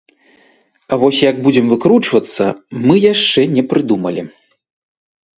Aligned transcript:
А 0.95 0.97
вось 1.01 1.17
як 1.31 1.41
будзем 1.47 1.65
выкручвацца, 1.73 2.45
мы 2.87 2.95
яшчэ 3.13 3.41
не 3.57 3.63
прыдумалі. 3.75 4.23